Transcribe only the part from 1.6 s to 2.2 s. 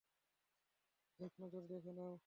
দেখে নাও।